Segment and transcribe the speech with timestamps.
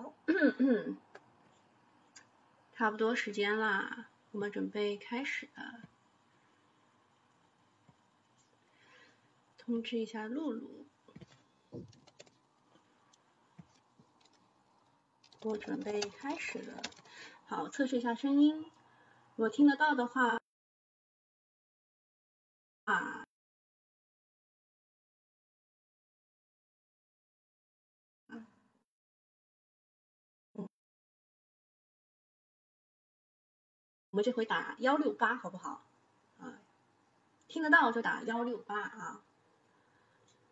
[0.00, 0.14] 好，
[2.72, 5.80] 差不多时间啦，我们准备开始了。
[9.58, 10.86] 通知一下露露，
[15.42, 16.82] 我准备开始了。
[17.46, 18.64] 好，测试一下声音，
[19.36, 20.39] 我听得到的话，
[34.10, 35.84] 我们这回打幺六八好不好？
[36.40, 36.58] 啊，
[37.46, 39.22] 听得到就打幺六八啊。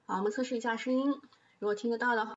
[0.07, 1.11] 好，我们测试一下声音，
[1.59, 2.37] 如果听得到的话，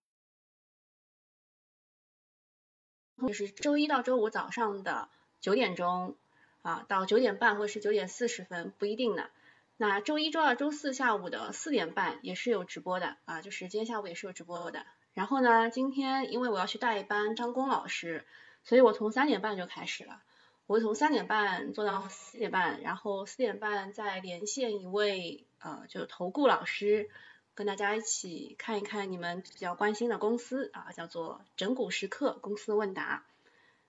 [3.28, 6.16] 就是周一到周五早上的九点钟
[6.64, 9.30] 啊到九点半或者是九点四十分不一定的。
[9.78, 14.88] 那周一、周二、周四下午的四点半也是有直播的啊，就是今天下午也是有直播的。
[15.14, 18.26] 然后呢，今天因为我要去带一班张工老师，
[18.64, 20.20] 所以我从三点半就开始了。
[20.72, 27.10] 我会从三点半做到四点半，然后四点半再连线一位呃，就是投顾老师，
[27.56, 33.26] 跟大家一起看一看你们比较关心的公司啊，叫做整股时刻公司问答。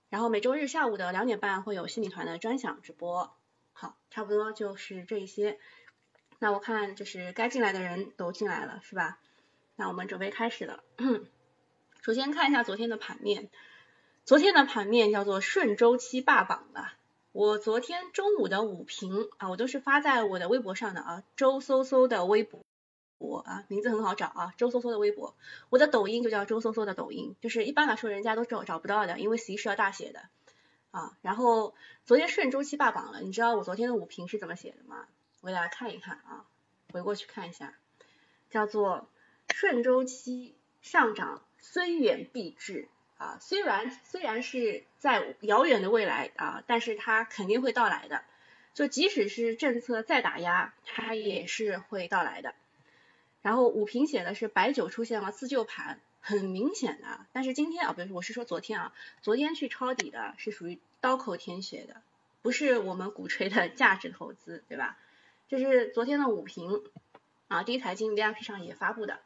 [0.08, 3.32] 然后每周日下午的两点半会有心理团的专享直播。
[3.72, 5.60] 好，差不多就是这一些。
[6.40, 9.20] 那我看就是该进来的人都进来了，是吧？
[9.76, 10.82] 那我们准备开始了。
[12.02, 13.50] 首先看一下昨天的盘面。
[14.24, 16.86] 昨天的盘面叫做顺周期霸榜的，
[17.32, 22.64] 我昨天中午的午评啊，我都是发在我的微博上的啊，周搜搜的微博，
[23.18, 25.34] 我啊名字很好找啊，周搜搜的微博，
[25.70, 30.20] 我的抖音就叫周搜搜的抖音，就是一般来说人家都找找不到的，因为 C 是要大写的
[30.92, 31.18] 啊。
[31.20, 35.04] 然后昨天顺周期霸榜了，你知道我昨天的午评是怎么写的吗？
[35.40, 36.46] 我给大家看一看啊，
[36.92, 37.74] 回过去看一下，
[38.50, 39.08] 叫做
[39.52, 42.86] 顺周期上涨虽远必至。
[43.22, 48.22] 啊，虽然虽然是在遥远的未来啊，但是它肯定会到来的。
[48.74, 52.54] 就即使是政策再打压，它也是会到来的。
[53.40, 57.26] 然后五平写的是白酒出现了自救盘，很明显的。
[57.32, 62.02] 但是今天啊，不是我是说昨天啊，昨天去抄底的是属于刀口舔血的，
[62.42, 64.98] 不是我们鼓吹的价值投资，对吧？
[65.48, 66.82] 这是昨天的五评
[67.46, 69.20] 啊，第一财经 VIP 上也发布的。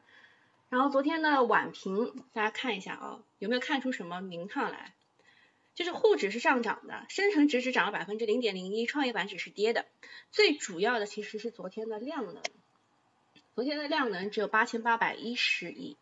[0.69, 4.95] 然后昨天的晚评，大家看一下啊，有没有看出什么名堂来？
[5.75, 9.87] 就是沪指是上涨的，深成指只涨了百分之零点零一，创业板指是跌的。
[10.33, 12.43] 最主要的其实是昨天的量能，
[13.55, 15.97] 昨天的量能只有八千八百一十亿，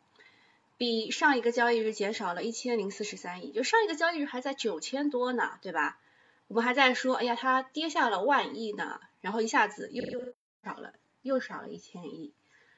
[0.79, 5.99] 比上一个交易日减少了一千零四十三亿，就上一个交易日还在九千多呢，对吧？
[6.47, 10.33] 我们还在说，哎呀，它跌下了万亿呢，然后一下子又又
[10.63, 12.33] 少了，又少了一千亿，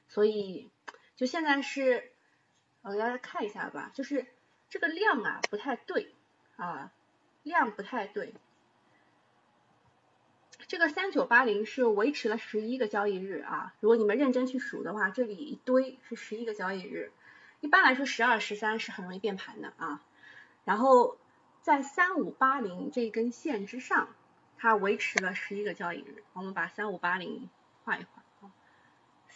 [0.09, 0.71] 所以。
[1.17, 2.13] 就现在是，
[2.83, 4.27] 我给大家看一下吧，就是
[4.69, 6.15] 这个量啊不太对
[6.57, 6.93] 啊，
[7.43, 8.35] 量不太对。
[10.69, 17.13] 这个三九八零是维持了十一个交易日啊，如果你们认真去数的话，这里一堆是十一个交易日。
[17.61, 20.03] 一般来说，十二、十三是很容易变盘的啊。
[20.65, 21.17] 然后
[21.63, 24.09] 在三五八零这根线之上，
[24.59, 26.23] 它维持了十一个交易日。
[26.35, 27.49] 我们把三五八零
[27.85, 28.16] 画一画。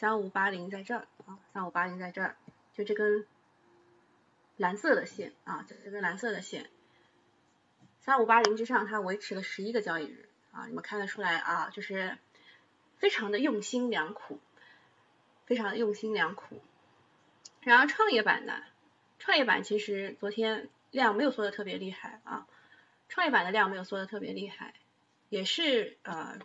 [0.01, 2.35] 三五八零在这儿啊，三五八零在这儿，
[2.73, 3.27] 就这根
[4.57, 6.71] 蓝色的线啊，这根蓝色的线，
[8.01, 12.17] 三五八零之上它维持了十一个交易日啊，你们看得出来啊，就是
[12.97, 14.41] 非常的用心良苦，
[15.45, 16.63] 非常的用心良苦。
[17.61, 18.55] 然后创业板呢，
[19.19, 22.47] 创业板其实昨天量没有缩的特别厉害啊，
[23.11, 24.73] 创业板的量没有缩的特别厉害，
[25.29, 26.39] 也是呃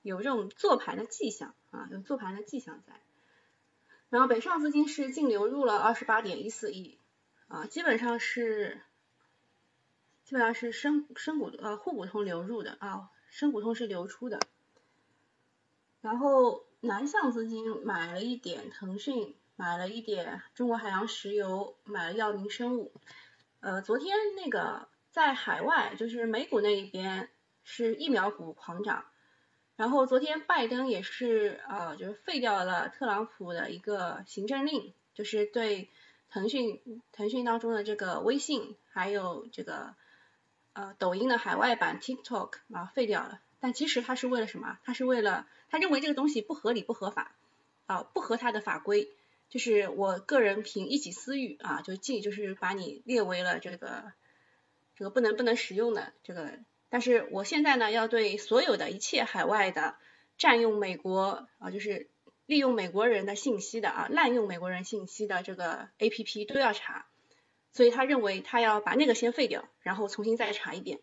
[0.00, 1.54] 有这种做盘的迹象。
[1.72, 2.92] 啊，有做盘的迹象在，
[4.10, 6.98] 然后北上资金是净流入了二十八点一四亿，
[7.48, 8.82] 啊，基本上是
[10.22, 14.38] 基本上是深深股呃沪股通流入的啊，深股通是流出的，
[16.02, 22.92] 然后南向资金买了一点腾讯，买了一点中国海洋石油，买了药明生物，
[23.60, 27.30] 呃，昨天那个在海外就是美股那一边
[27.64, 29.06] 是疫苗股狂涨。
[29.74, 35.88] 然后昨天拜登也是呃，就是废掉了特朗普的一个行政令，就是对
[36.30, 36.80] 腾讯
[37.10, 39.94] 腾讯当中的这个微信还有这个
[40.74, 43.40] 呃抖音的海外版 TikTok 啊废掉了。
[43.60, 44.78] 但其实他是为了什么？
[44.84, 47.34] 他是为了他认为这个东西不合理不合法
[47.86, 49.08] 啊，不合他的法规，
[49.48, 54.12] 就是我个人凭一己私欲啊，就进就是把你列为了这个
[54.96, 56.58] 这个不能不能使用的这个。
[56.92, 59.94] 但是我现在呢，要对所有的一切海外的
[60.36, 62.10] 占用美国啊，就是
[62.44, 67.06] 利用美国人的信息的啊，滥用美国人信息的这个 A P P 都要查
[67.72, 71.00] 所以他认为他要把那个先废掉，然后重新再查一遍。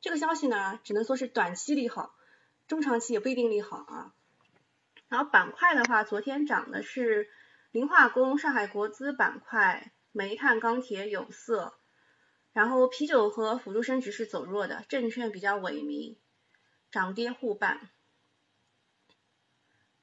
[0.00, 2.16] 这个消息呢，只能说是短期利好，
[2.66, 4.12] 中长期也不一定利好啊。
[5.08, 7.28] 然后板块的话，昨天涨的是
[7.70, 11.77] 磷化工、上海国资板块、煤炭、钢铁、有色。
[12.58, 16.16] 然后啤酒和辅助生殖是走弱的，证券比较萎靡，
[16.90, 17.88] 涨跌互半。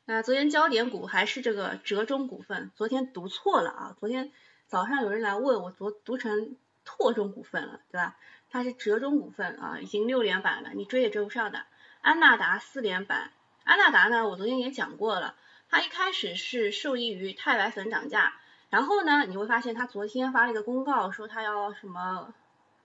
[0.06, 4.32] 那昨天焦点股还是这个浙中股份，昨天读错了啊，昨天
[4.68, 6.56] 早上有人来问我，昨读成
[6.86, 8.16] 拓中股份了，对吧？
[8.50, 11.66] 它是浙中股份啊，已经六连板了，你追也追不上的。
[12.00, 13.34] 安纳达四连板，
[13.66, 15.36] 安纳达呢，我昨天也讲过了，
[15.68, 22.34] 它一开始是受益于钛白粉涨价，然后呢，你会发现它昨天发了一个公告，说它要什么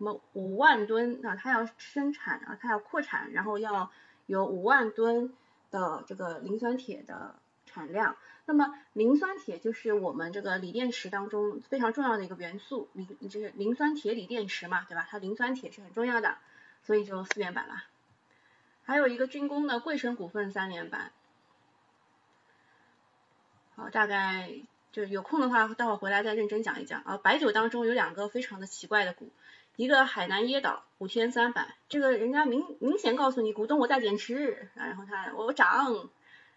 [0.00, 3.93] 什么五万吨啊，它要生产啊，它要扩产，然后要
[4.25, 5.32] 有五万吨。
[5.73, 15.06] 的这个磷酸铁的产量，那么磷酸铁就是我们这个锂电池当中非常重要的一个元素，磷就是磷酸铁锂电池嘛，对吧？
[15.08, 16.38] 它磷酸铁是很重要的，
[16.82, 17.85] 所以就四连板了。
[18.82, 21.12] 还有一个军工的贵生股份三连板。
[23.76, 24.50] 好，大概
[24.91, 27.17] 就有空的话，待会回来再认真讲一讲啊。
[27.17, 29.31] 白酒当中有两个非常的奇怪的股。
[29.81, 36.11] 一个海南椰岛五天三百，这个人家明明显告诉你股东我在减持，然后他我涨，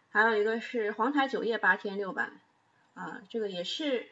[0.09, 2.31] 还有一个是黄台酒业八天六百，
[2.95, 4.09] 啊，这个也是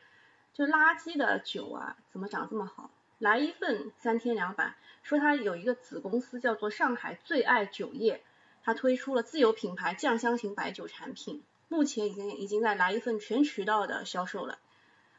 [0.53, 2.89] 就垃圾的酒啊，怎么涨这么好？
[3.17, 8.23] 来一份三天两百，说他有一个子公司叫做上海最爱酒业，
[8.63, 14.57] 他推出了自有品牌酱香型白酒产品，目前已经已经在来一份全渠道的销售了。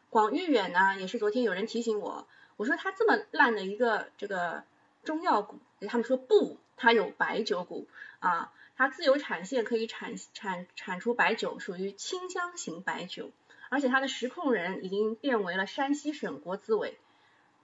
[0.09, 2.27] 广誉远呢，也是昨天有人提醒我。
[2.57, 4.65] 我说他这么烂的一个这个
[5.05, 5.59] 中药股，
[5.89, 7.89] 他们说不，它有白酒股
[8.21, 13.31] 啊，它自有产线可以产产产出白酒，属于清香型白酒，
[13.69, 16.99] 而且它的实控人已经变为了山西省国资委，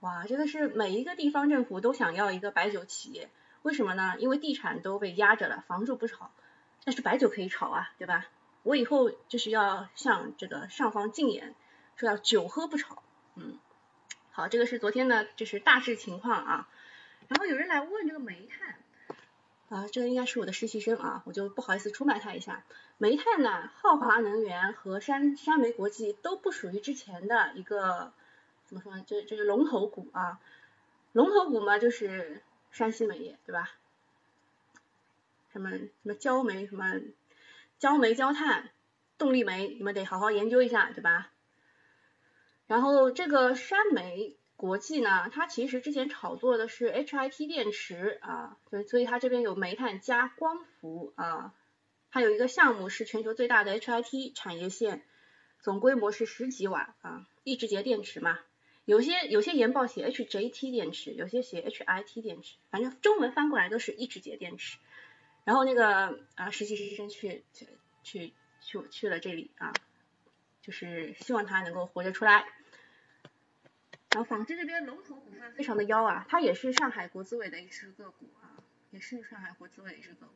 [0.00, 3.31] 哇，这个是每一个地方政府都想要一个白酒企业，
[3.62, 4.17] 为什么呢？
[4.19, 6.31] 因为地产都被压着了，房住不炒，
[6.85, 8.26] 但是白酒可以炒啊，对吧？
[8.64, 11.55] 我以后就是要向这个上方进言，
[11.96, 13.02] 说要酒喝不炒，
[13.37, 13.58] 嗯。
[14.38, 16.69] 好，这个是昨天的，就是大致情况啊。
[17.26, 18.76] 然后有人来问这个煤炭，
[19.69, 22.62] 啊，这个应该是我的实习生啊，我就不好意思出卖他一下。
[22.99, 28.12] 煤炭呢，浩华能源和山山煤国际都不属于之前的一个
[28.67, 29.02] 怎么说呢？
[29.08, 30.38] 这这是龙头股啊。
[31.11, 32.40] 龙头股嘛，就是
[32.70, 33.73] 山西煤业，对吧？
[35.52, 36.94] 什么什么焦煤，什么
[37.81, 38.70] 焦煤焦炭，
[39.19, 41.29] 动力煤，你们得好好研究一下，对吧？
[42.69, 51.55] 然后这个山煤国际呢，它其实之前炒作的是 HIT 电池啊，所以所以它这边有煤炭加光伏啊，
[52.11, 55.03] 还有一个项目是全球最大的 HIT 产业线，
[55.61, 58.38] 总规模是十几瓦啊，一直节电池嘛，
[58.85, 64.76] 有些有些研报写 HJT 电池，有些写 HIT 电池，反正中文翻过来都是一直节电池。
[65.44, 67.67] 然后那个啊实习实习生去去
[68.03, 69.73] 去去去了这里啊，
[70.61, 72.47] 就是希望他能够活着出来。
[74.25, 78.56] 纺织这边龙头股份非常的妖啊，它也是上海国资委的一只个股啊，
[78.91, 80.32] 也是上海国资委一只个股。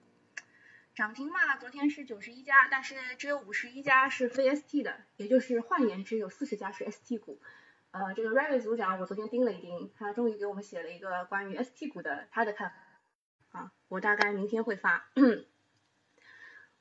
[0.95, 7.41] 涨停嘛，昨天是九十一家，但是只有五十一家是非 ST 的，也就是换言之有四十家是 ST 股。
[7.93, 15.09] 呃，这个 Ravi 组长我昨天盯了一盯，他终于给我们写了一个关于 ST 股的他的看法啊，我大概明天会发。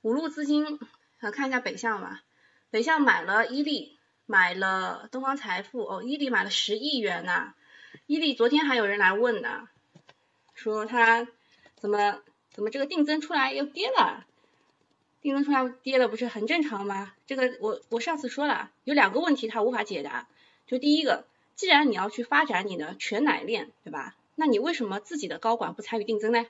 [0.01, 0.79] 五路资金，
[1.19, 2.23] 呃，看一下北向吧，
[2.69, 3.97] 北向买了伊利。
[4.31, 7.53] 买了东方财富哦，伊利买了十亿元呐。
[8.07, 9.67] 伊利昨天还有人来问呢，
[10.53, 11.27] 说他
[11.75, 14.25] 怎么怎么这个定增出来又跌了，
[15.21, 17.13] 定增出来跌了不是很正常吗？
[17.27, 20.29] 这个我我上次说了，有两个问题他无法解答。
[20.65, 24.15] 就第一个，既然你要去发展你的全奶链，对吧？
[24.35, 26.45] 那你为什么自己的高管不参与定增呢？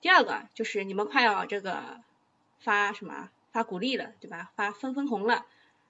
[0.00, 2.00] 第二个就是你们快要这个
[2.58, 4.50] 发什么发股利了，对吧？
[4.56, 5.46] 发分分红了。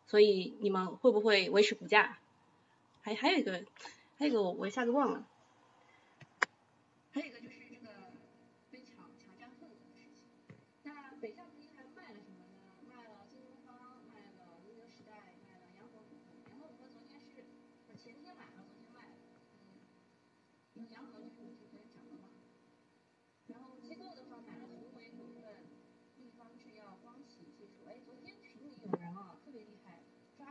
[0.06, 2.18] 所以你们会不会维持股价？
[3.02, 3.64] 还还有一个，
[4.18, 5.24] 还有一个我我一下子忘了，
[7.12, 7.55] 还有一个就是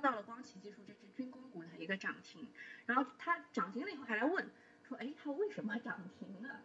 [0.06, 2.48] 到了光启技术这只军工股的一个涨停，
[2.86, 4.52] 然后它涨停了以后还来问，
[4.88, 6.62] 说哎它为什么涨停了？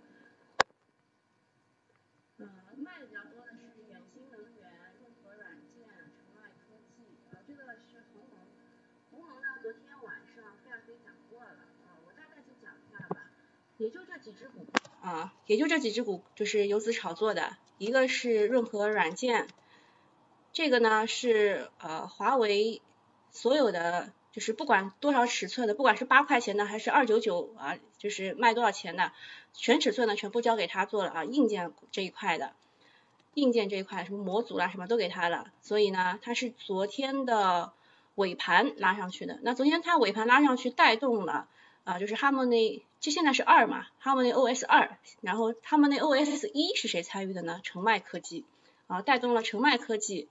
[2.36, 8.44] 呃，卖的比较多的是远星能源、润和软件、城爱科技，呃这个是鸿蒙，
[9.10, 13.30] 鸿蒙呢昨天晚上飞亚飞讲过了，啊我大概再讲一下吧。
[13.78, 14.66] 也就这几只股
[15.00, 19.48] 啊，也就这几只股就是游资炒作的，一个是润和软件，
[20.52, 22.82] 这个呢是呃华为
[23.30, 29.12] 所有的就是不管多少尺寸的，不管是八块钱的还是二九九啊，就是卖多少钱的，
[29.54, 32.52] 全尺寸的全部交给他做了啊，硬件这一块的。
[33.34, 37.72] 硬件这一块，什么模组啦，什么都给他了，所以呢，它是昨天的
[38.16, 39.38] 尾盘拉上去的。
[39.42, 41.46] 那昨天它尾盘拉上去，带动了
[41.84, 47.60] 啊，就是 Harmony，这现在是二嘛，Harmony OS 二，然后 Harmony OS 一是谁参与的呢？
[47.62, 48.44] 澄迈科技
[48.88, 50.28] 啊，带动了澄迈科技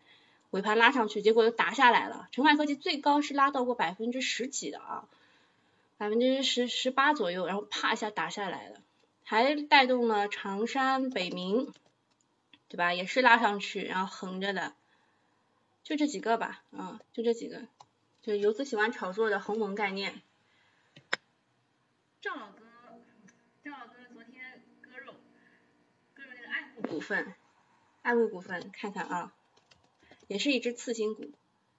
[0.51, 2.27] 尾盘拉上去，结果又打下来了。
[2.31, 5.07] 澄迈科技最高是拉到过百分之十几的啊，
[5.97, 8.81] 百分之十十八左右，然后啪一下打下来了，
[9.23, 11.71] 还带动了长山、北明。
[12.71, 12.93] 对吧？
[12.93, 14.75] 也是拉上去，然后横着的，
[15.83, 17.63] 就这几个吧，啊，就这几个，
[18.21, 20.21] 就游资喜欢炒作的鸿蒙概念。
[22.21, 22.59] 赵老哥，
[23.63, 25.13] 赵老哥昨天割肉，
[26.13, 27.33] 割肉那个爱护股份，
[28.03, 29.33] 爱护股份，看看啊，
[30.29, 31.33] 也是一只次新股，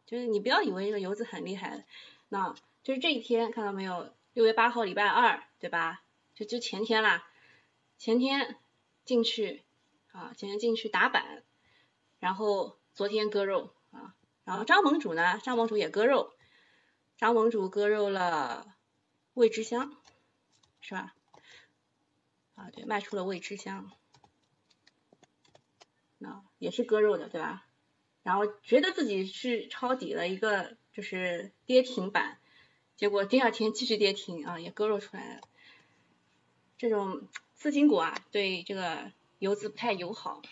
[0.05, 1.87] 就是你不要以为这个游资很厉害，
[2.29, 4.13] 那就是这一天看到没有？
[4.35, 6.03] 六月八号礼拜二，对吧？
[6.35, 7.27] 就就前天啦，
[7.97, 8.59] 前天
[9.07, 9.63] 进去。
[10.13, 11.45] 啊，前天进去打板，
[12.19, 16.35] 然后昨天割肉啊，然后张盟主呢，张盟主也割肉，
[17.17, 18.75] 张盟主割肉了
[19.35, 19.97] 味之香，
[20.81, 21.15] 是吧？
[22.57, 23.93] 啊，对，卖出了味之香，
[26.19, 27.69] 那也是割肉的，对吧？
[28.23, 32.39] 然后觉得自己是抄底了一个就是跌停板，
[32.97, 35.41] 结果第二天继续跌停啊，也割肉出来了。
[36.79, 39.13] 这种次新股啊，对这个。
[39.41, 40.43] 游资不太友好，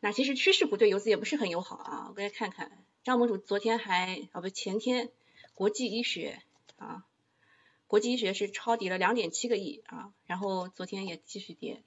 [0.00, 2.06] 那其实趋势股对游资也不是很友好啊。
[2.10, 5.08] 我给大家看看，张盟主昨天还啊不前天，
[5.54, 6.42] 国际医学
[6.76, 7.06] 啊，
[7.86, 11.82] 国际医学是抄底了两点七个亿啊，然后昨天也继续跌，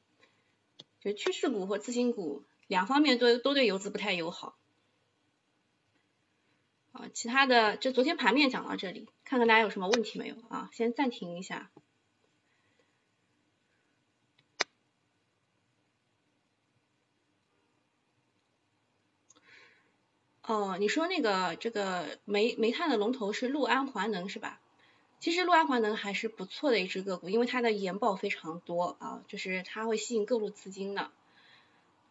[0.99, 4.55] 就趋势股和次新股两方面都都对游资不太友好
[6.91, 7.09] 啊。
[7.13, 10.69] 其他的就昨天盘面讲到这里，看看大家有什么问题没有啊？
[10.73, 11.69] 先暂停一下。
[20.43, 24.59] 哦，你说那个这个煤煤炭的龙头是陆安环能是吧？
[25.19, 31.11] 其实陆安环能还是不错的一只个股，因为它的研报非常多啊，就是它会吸引各路资金的。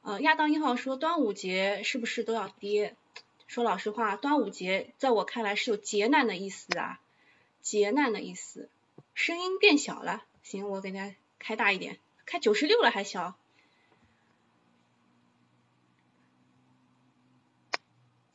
[0.03, 2.97] 呃，亚当一号说端午节是不是都要跌？
[3.51, 7.01] 说老实话，端午节在我看来是有劫难的意思啊，
[7.61, 8.69] 劫难的意思。
[9.13, 13.35] 声音变小了，行，我给大家开大一点，开九十六了还小。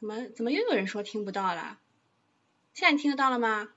[0.02, 1.80] 怎么怎么又有人说听不到了？
[2.74, 3.70] 现在听得到了吗？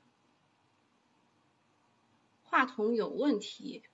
[2.43, 3.85] 话筒有问题，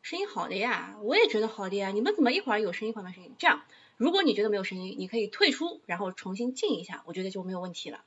[0.00, 1.90] 声音好的呀，我也觉得好的呀。
[1.90, 3.34] 你们怎么一会儿有声音，一会儿没声音？
[3.38, 3.62] 这样，
[4.02, 8.04] 如果你觉得没有声音，你可以退出，然后重新进一下，我觉得就没有问题了。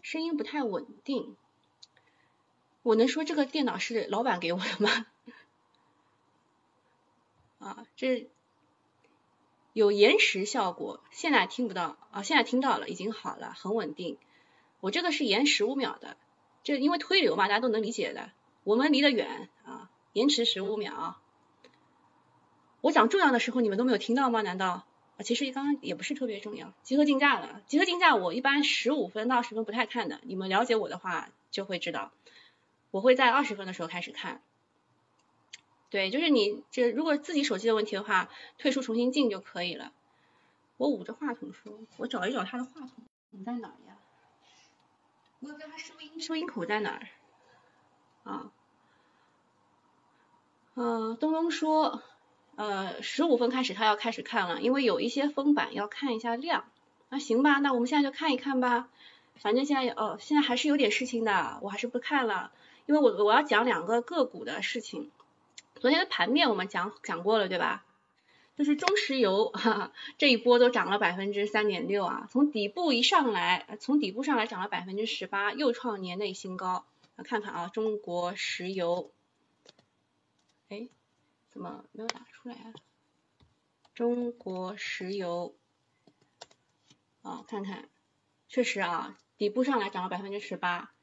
[0.00, 1.36] 声音不太稳定，
[2.82, 5.06] 我能说这个电脑是老板给我的吗？
[7.58, 8.30] 啊，这。
[9.74, 14.16] 有延时效果，现在听不到啊，现在听到了，已经好了，很稳定。
[14.80, 16.16] 我这个是延十五秒的，
[16.62, 18.32] 这因为推流嘛，大家都能理解的。
[18.64, 21.20] 我们离得远啊，延迟十五秒。
[22.80, 24.40] 我讲重要的时候你们都没有听到吗？
[24.40, 24.86] 难道？
[25.22, 26.72] 其实刚刚也不是特别重要。
[26.82, 32.12] 集合竞价了，集合竞价我一般十五分到十分不太看的，你们了解我的话就会知道，
[32.90, 34.42] 我会在二十分的时候开始看。
[35.90, 39.92] 对，就是你这如果自己手机的问题的话，退出重新进就可以了。
[40.78, 43.98] 我捂着话筒说，我找一找他的话筒在哪呀？
[45.40, 47.08] 我也不知道他收音收音口在哪儿。
[48.24, 48.52] 啊，
[50.74, 52.02] 嗯，东东说，
[52.62, 56.64] 呃，十五分开始他要开始看了，因为有一些封板要看一下量。
[57.08, 58.88] 那行吧，那我们现在就看一看吧。
[59.34, 62.52] 反正现在哦，现在还是有点事情的，我还是不看了，
[62.86, 65.10] 因为我我要讲两个个股的事情。
[65.80, 67.84] 昨天的盘面我们讲讲过了，对吧？
[68.56, 76.84] 就是中石油哈哈，这一波都涨了百分之三点六啊，从底部一上来，从底部上来涨了百分之十八，又创年内新高。
[77.24, 79.10] 看看啊，中国石油，
[80.68, 80.86] 哎，
[81.52, 82.72] 怎么没有打出来啊？
[83.94, 85.54] 中国石油，
[87.20, 87.90] 啊，看看，
[88.48, 90.94] 确实啊，底部上来涨了百分之十八。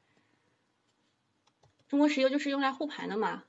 [1.86, 3.44] 中国石油就是用来护盘的嘛。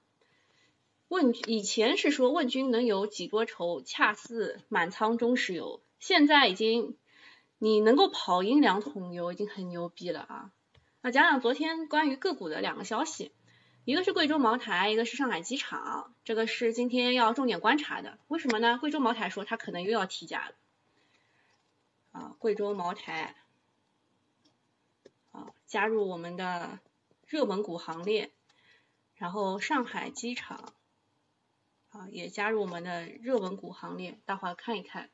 [1.08, 5.82] 问以前是说问君能有几多愁，恰似满仓中石油。
[6.00, 6.98] 现在已经
[7.58, 10.52] 你能够跑赢两桶油，已经很牛逼了啊！
[11.02, 13.32] 那讲讲昨天关于个股的两个消息。
[13.84, 18.20] 一个是贵州茅台，一个是上海机场，这个是今天要重点观察的。
[18.28, 18.78] 为什么呢？
[18.80, 20.54] 贵州茅台说它可能又要提价了。
[22.12, 23.36] 啊，贵州茅台
[25.32, 26.78] 啊加入我们的
[27.26, 28.30] 热门股行列，
[29.16, 30.74] 然后上海机场
[31.90, 35.10] 啊也加入我们的热门股行列，大伙看一看。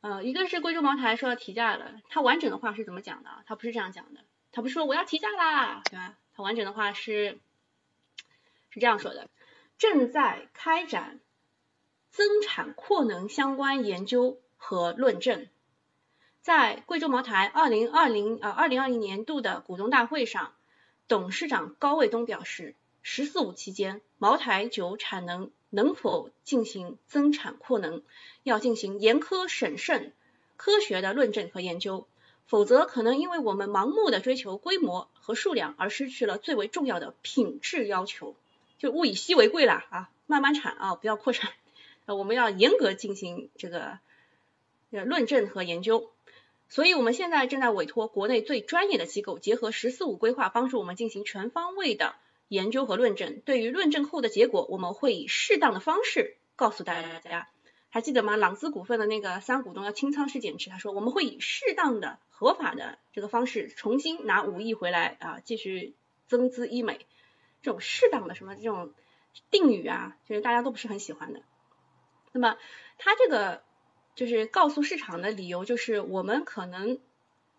[0.00, 3.30] 呃，一个是贵州茅台说要提价了，它完整的话是怎么讲的？
[3.46, 6.16] 它不是这样讲的，它不是说我要提价啦，对吧？
[6.34, 7.38] 它完整的话是
[8.70, 9.30] 是这样说的：
[9.78, 11.20] 正在开展
[12.10, 15.46] 增产扩能相关研究和论证。
[16.40, 20.54] 在贵州茅台二零二零呃二零二零年度的股东大会上，
[21.08, 28.02] 董事长高卫东表示，“十四五”期间茅台酒产能能否进行增产扩能，
[28.42, 30.12] 要进行严苛审慎、
[30.56, 32.06] 科学的论证和研究，
[32.46, 38.36] 否则可能因为我们盲目的追求规模和数量而失去了最为重要的品质要求，
[38.78, 41.50] 就物以稀为贵了啊，慢慢产啊，不要扩产，
[42.04, 43.98] 呃，我们要严格进行这个
[44.90, 46.10] 论证和研究。
[46.68, 52.16] 所以，我们现在正在委托国内最专业的机构，结合“十四五”规划，帮助我们进行全方位的
[52.48, 53.40] 研究和论证。
[53.46, 57.48] 对于论证后的结果，我们会以适当的方式告诉大家。
[57.94, 58.34] 还记得吗？
[58.36, 65.94] 朗姿股份的那个三股东要清仓式减持，他说我们会以适当的、合法的这个方式重新拿五亿回来啊，继续
[66.26, 67.06] 增资医美。
[67.62, 68.92] 这种适当的什么这种
[69.52, 71.42] 定语啊，就是大家都不是很喜欢的。
[72.32, 72.56] 那么，
[72.98, 73.62] 他这个。
[74.16, 77.00] 就是告诉市场的理由，就是我们可能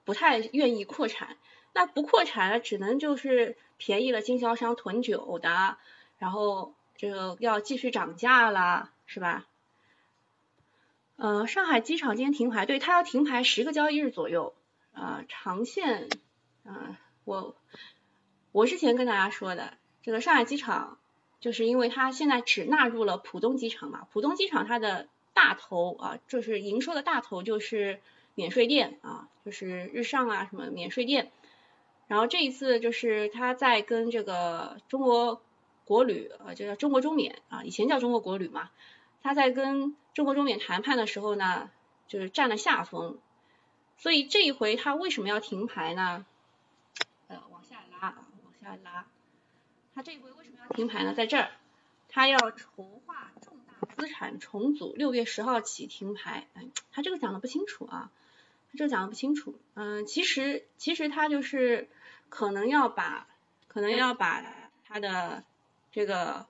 [0.06, 1.36] 不太愿意扩产，
[1.74, 5.78] 那不扩产只能就是便宜了经销商囤酒的，
[6.18, 9.46] 然后这个要继续涨价了，是吧？
[11.18, 14.54] 呃，上海机场今天停牌，对，它要停牌十个交易日左右，
[14.94, 16.10] 呃，长线，
[16.64, 17.56] 啊，我
[18.52, 20.98] 我之前跟大家说的，这个上海机场
[21.40, 25.08] 就是因为它现在只纳入了浦东机场嘛，浦东机场它的。
[25.38, 28.00] 大头啊，就是营收的大头就是
[28.36, 31.30] 免税店啊，就是日上啊什么免税店。
[32.08, 35.42] 然后这一次就是他在跟这个中国
[35.84, 38.70] 国旅啊，就叫中国中免啊，以前叫中国国旅嘛，
[39.26, 41.72] 他在跟中国中缅谈判的时候呢，
[42.08, 43.18] 就是占了下风。
[43.98, 46.28] 所以这一回他为什么要停牌呢？
[47.28, 49.08] 呃，往下拉啊，往下拉。
[49.96, 51.16] 他这一回为什么要停牌呢？
[51.16, 51.50] 在这儿，
[52.08, 53.96] 他要筹划重大。
[53.98, 56.46] 资产重组，六月十号起停牌。
[56.54, 58.12] 哎，他这个讲的不清楚啊，
[58.72, 59.56] 他这个讲的不清楚。
[59.74, 61.90] 嗯，其实其实他就是
[62.30, 63.26] 可能要把
[63.68, 64.46] 可能要把
[64.84, 65.44] 他的
[65.92, 66.46] 这个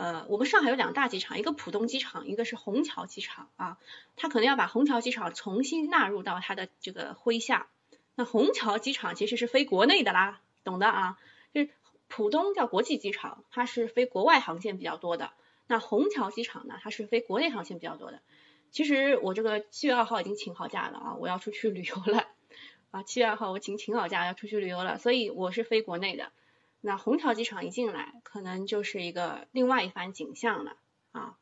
[0.00, 3.76] 呃，我们上海有两大机场，一个浦东机场，一个是虹桥机场啊。
[4.16, 7.66] 他可能要把虹桥机场重新纳入到他的这个麾下。
[8.14, 11.18] 那虹桥机场其实是飞国内的啦，懂的啊。
[11.52, 11.68] 就是
[12.08, 15.32] 浦东叫国际机场，它是飞国外航线比较多的。
[15.66, 16.78] 那虹桥机场呢？
[16.80, 18.22] 它是飞国内航线比较多的。
[18.70, 22.26] 其实我这个七月二号已经请好假了啊，我要出去旅游了
[22.90, 23.02] 啊。
[23.02, 26.32] 七月二号我请请好假要出去旅游了，所以我是飞国内的。
[26.80, 30.76] 那虹桥机场一进来，可能就是一个另外一番景象了
[31.12, 31.36] 啊。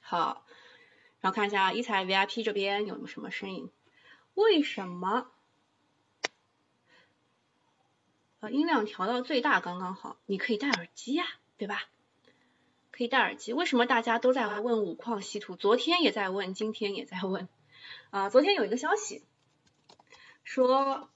[0.00, 0.44] 好，
[1.20, 3.70] 然后看一下一彩 VIP 这边有什么声音？
[4.34, 5.30] 为什么？
[8.40, 11.82] 呃，音量调到最大刚刚好，你可以戴耳机呀，对吧？
[12.92, 15.56] 可以戴耳机，为什么大家都在问五矿稀土？
[15.56, 17.48] 昨天也在问，今天也在问。
[18.10, 19.24] 啊，昨天有一个消息
[20.44, 21.10] 说，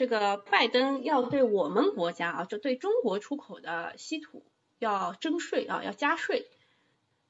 [0.00, 4.42] 这个拜登要对我们国家啊，就对中国出口的稀土
[4.78, 6.48] 要征税啊，要加税。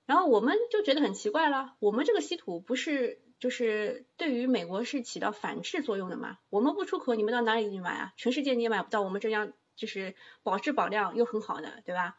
[0.06, 6.38] 然后我们就觉得很奇怪了，我们这个稀土不是就是对于美国是起到反制作用的吗？
[6.48, 8.12] 我们不出口，你们到哪里去买啊？
[8.16, 12.18] 全世界你也买不到我们这样就是保质保量又很好的，对吧？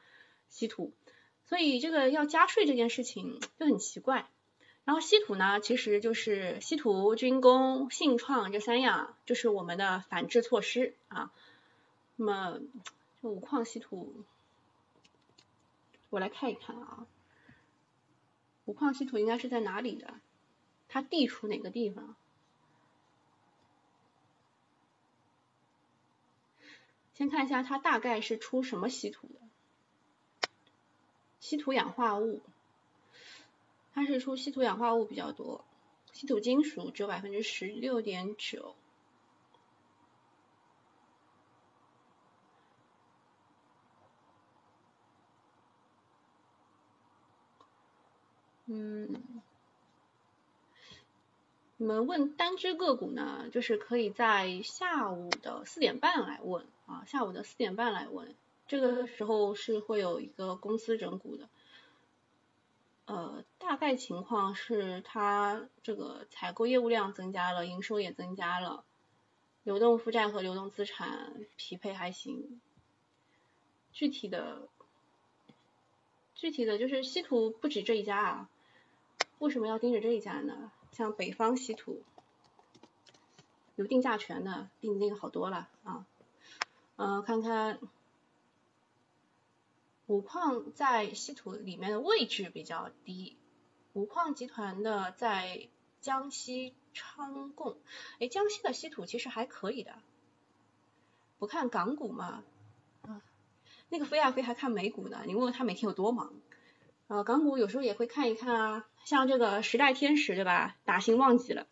[0.50, 0.94] 稀土。
[1.46, 4.30] 所以这个要加税这件事情就很奇怪。
[4.84, 11.32] 然后稀土呢，其实就是稀土、军工、信创这三样，就是我们的反制措施啊。
[12.16, 12.60] 那么
[13.22, 14.24] 这五矿稀土，
[16.10, 17.06] 我来看一看啊。
[18.66, 20.14] 五矿稀土应该是在哪里的？
[20.88, 22.16] 它地处哪个地方？
[27.14, 29.36] 先看一下它大概是出什么稀土的。
[31.40, 32.42] 稀土氧化物，
[33.94, 35.64] 它是出稀土氧化物比较多，
[36.14, 38.76] 稀土金属只有百分之十六点九。
[48.74, 49.22] 嗯，
[51.76, 58.34] 你们问单只个股呢，就是可以在下午的四点半来问啊，下午的四点半来问。
[58.68, 61.50] 这个时候是会有一个公司整股的。
[63.12, 68.86] 呃，大概情况是它这个采购业务量增加了，营收也增加了，
[69.64, 72.62] 流动负债和流动资产匹配还行。
[73.92, 74.70] 具体的，
[76.36, 78.50] 具体的就是稀土不止这一家啊，
[79.40, 80.72] 为什么要盯着这一家呢？
[80.94, 82.04] 像北方稀土，
[83.76, 86.06] 有定价权的，比你那个好多了啊。
[86.96, 87.78] 嗯，看看。
[90.12, 93.38] 五矿在稀土里面的位置比较低，
[93.94, 95.70] 五矿集团的在
[96.02, 97.78] 江西昌贡，
[98.20, 99.94] 哎，江西的稀土其实还可以的，
[101.40, 102.44] 不看港股嘛，
[103.04, 103.22] 啊，
[103.88, 106.34] 那个飞啊飞还看美股呢，你问问他每天有多忙，
[107.08, 111.68] 啊，港股有时候也会看一看啊，像这个时代天使对吧，打新忘记了，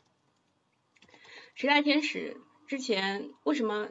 [1.56, 3.90] 时代天使之前为什么，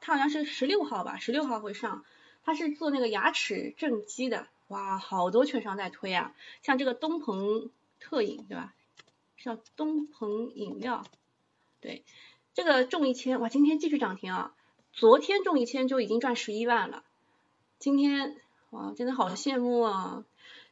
[0.00, 2.04] 它好像是十六号吧，十六号会上。
[2.48, 7.68] 他是做那个牙齿正畸的，哇，好多券商在推啊，像这个东鹏
[8.00, 8.72] 特饮对吧？
[9.36, 11.04] 叫东鹏饮料，
[11.82, 12.04] 对，
[12.54, 14.54] 这个中一千，哇，今天继续涨停啊，
[14.94, 17.04] 昨天中一千就已经赚十一万了，
[17.78, 20.24] 今天哇，真的好羡慕啊，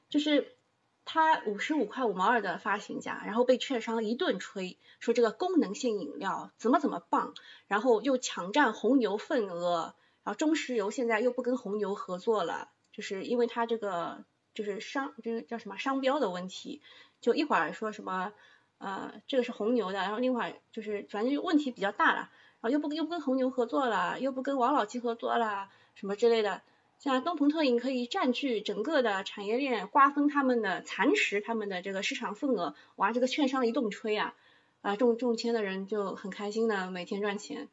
[0.08, 0.56] 就是
[1.04, 7.34] 它五十五块五毛二的发行价，然后被券商一顿吹，说这个功能性饮料怎么怎么棒，
[7.66, 9.94] 然后又抢占红牛份额。
[10.26, 16.82] 然后中石油现在又不跟红牛合作了，就是因为它这个就是商就是叫什么商标的问题，
[17.20, 18.32] 就一会儿说什么
[18.78, 26.60] 呃这个是红牛的，然后另外就是反正就问题比较大了，然后又不又不跟红牛合作了，又不跟王老吉合作了，什么之类的，
[26.98, 34.34] 像东鹏特饮可以占据整个的产业链，瓜分他们的蚕食他们的这个市场份额，哇这个券商一顿吹啊
[34.80, 37.68] 啊中中签的人就很开心的每天赚钱，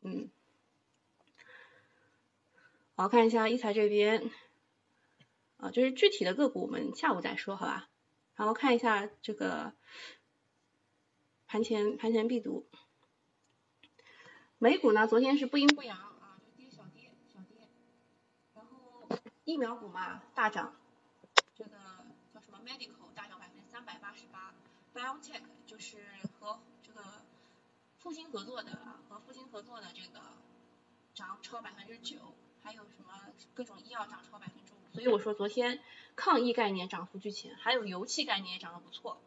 [0.00, 0.30] 嗯。
[3.02, 4.30] 好，看一下一财这边，
[5.56, 7.88] 啊，就是具体的个股我们下午再说，好吧？
[8.36, 9.72] 然后看一下这个
[11.48, 12.68] 盘前盘前必读，
[14.58, 17.68] 美股呢昨天是不阴不阳啊，就跌小跌小跌，
[18.54, 19.08] 然后
[19.42, 20.76] 疫苗股嘛大涨，
[21.56, 21.70] 这个
[22.32, 24.54] 叫什么 Medical 大涨百分之三百八十八
[24.94, 25.98] ，Biotech 就是
[26.38, 27.02] 和这个
[27.98, 30.20] 复星合作的啊，和复星合作的这个
[31.12, 32.36] 涨超百分之九。
[32.62, 33.12] 还有什么
[33.54, 35.80] 各种医药涨超百分之五，所以我说昨天
[36.14, 39.20] 抗疫概念涨幅居前，还有油气概念也涨得不错。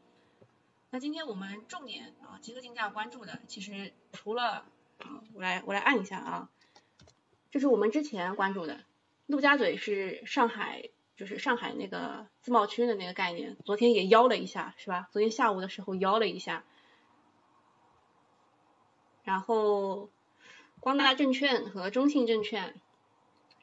[0.90, 4.66] 那今天我们重点啊，集合竞价关注的，其实除了
[5.00, 6.50] 啊，我来我来按一下啊，
[7.52, 8.86] 这是我们之前关注的，
[9.26, 15.10] 陆家嘴是上海，就是上海那个自贸区的那个概念，昨天也邀了一下，是吧？
[15.12, 16.64] 昨天下午的时候邀了一下，
[19.24, 20.10] 然后
[20.80, 22.80] 光大证券和中信证券。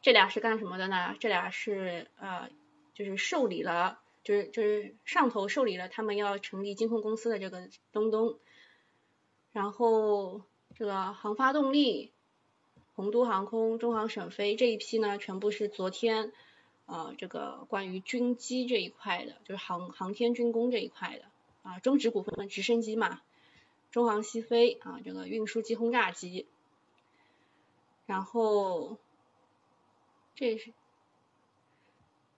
[0.02, 1.14] 这俩是干什么的呢？
[1.20, 2.50] 这俩是呃，
[2.92, 8.36] 就是受理了，就是就是上头受理了他们要成立金控公司的这个东东，
[9.52, 10.42] 然后
[10.74, 12.10] 这个航发动力、
[12.96, 16.32] 洪都航空、中航沈飞这一批呢，全部是昨天
[16.86, 21.26] 呃这个关于军机这一块的，就是航航天军工这一块的
[21.62, 23.22] 啊，中直股份直升机嘛，
[23.92, 26.48] 中航西飞啊这个运输机轰炸机，
[28.04, 28.98] 然后。
[30.34, 30.72] 这是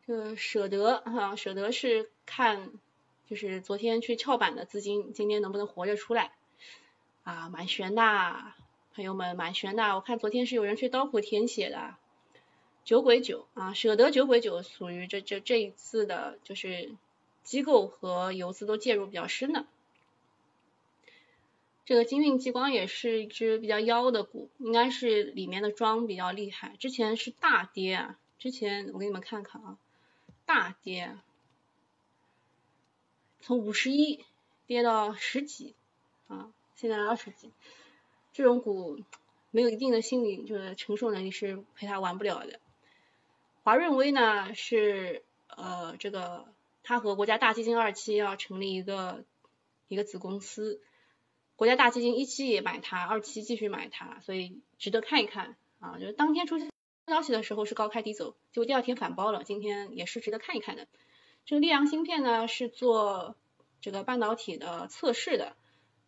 [0.06, 2.72] 这个舍得哈，舍得是看
[3.26, 6.32] 就是昨天去翘板的资金，今天能不能活着出来
[7.22, 7.48] 啊？
[7.48, 8.52] 蛮悬的，
[8.94, 9.94] 朋友们蛮悬的。
[9.94, 11.96] 我看昨天是有人去刀口填写的，
[12.84, 16.94] 酒鬼酒啊，舍得酒鬼酒属于这这这一次的，就是
[17.42, 19.64] 机构和游资都介入比较深的。
[21.86, 26.76] 这个金运激光也是一只比较妖的股，应该是里面的庄比较厉害。
[26.78, 29.76] 之前是大跌啊，之前我给你们看看啊，
[30.46, 31.18] 大跌，
[33.42, 34.24] 从五十一
[34.66, 35.74] 跌到十几
[36.28, 37.50] 啊，现在二十几，
[38.32, 38.98] 这种股
[39.50, 42.60] 没有一定的心理就是承受能力是陪他玩不了的。
[43.62, 46.46] 华润微呢是呃这个，
[46.82, 49.22] 它和国家大基金二期要成立一个
[49.88, 50.80] 一个子公司。
[51.56, 55.98] 国家大基金一期也买它，二期继续买它，所以值得看一看啊。
[55.98, 56.58] 就是当天出
[57.06, 60.88] 消息的时候是高开低走，结果第二天反包了，今天也是值得看一看的。
[61.44, 63.36] 这个溧阳芯片呢是做
[63.80, 65.56] 这个半导体的测试的，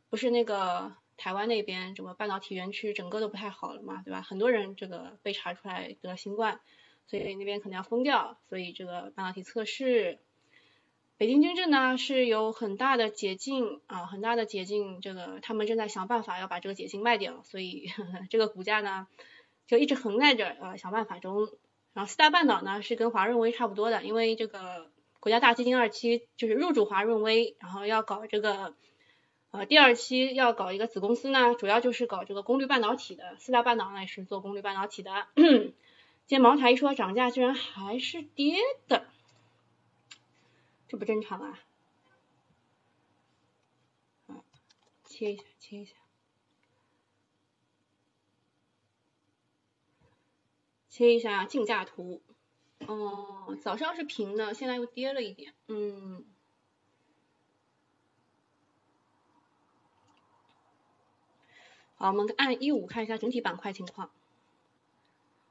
[0.08, 4.22] 不是那个台湾那边什么半导体园区整个都不太好了嘛，对吧？
[4.22, 6.60] 很多人这个被查出来得新冠，
[7.06, 10.18] 所以那边可能要封掉，所以这个半导体测试。
[11.18, 19.06] 北京军政呢是有很大的解禁啊，很大的解禁，这个他们正在想办法要把这个解禁卖掉，所以呵 呵这个股价呢
[19.66, 21.48] 就一直横在这儿，呃，想办法中。
[21.94, 28.74] 然后四大半岛呢是跟华润微差不多的，因为这个国家大基金二期就是入主华润微，然后要搞这个
[29.52, 33.36] 呃第二期要搞一个子公司呢，主要就是搞这个功率半导体的。
[33.38, 35.28] 四大半岛呢也是做功率半导体的。
[35.34, 38.56] 今天茅台一说涨价，居然还是跌
[38.88, 39.06] 的，
[40.98, 41.58] 不正常啊！
[44.26, 44.42] 啊，
[45.04, 45.94] 切一下，切一下。
[50.88, 52.22] 切一下竞价图，
[52.86, 56.24] 哦，早上是平的，现在又跌了一点，嗯，
[61.96, 64.10] 好，我们按一五看一下整体板块情况，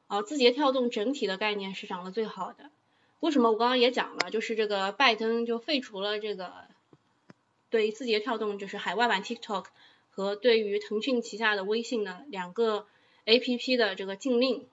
[0.08, 2.72] 好，字节跳动整体的概念是涨得最好的，
[3.20, 3.52] 为什么？
[3.52, 6.54] 我刚刚也讲了，就是这个拜登就废除了这个
[7.70, 9.66] 对字节跳动就是海外版 TikTok
[10.12, 12.88] 和对于腾讯旗下的微信的两个
[13.26, 14.68] APP 的这个禁令。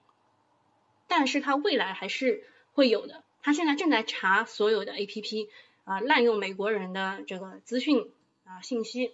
[1.07, 5.49] 但是它未来还是会有的，他现在正在查所有的 A P P
[5.83, 8.11] 啊滥用美国人的这个资讯
[8.45, 9.11] 啊信息，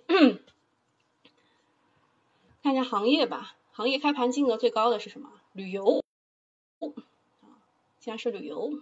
[2.61, 5.31] 看一下行业吧，行业开盘金额最高的是什么？
[5.51, 6.03] 旅游，
[6.79, 7.57] 啊，
[7.99, 8.81] 现在是旅游，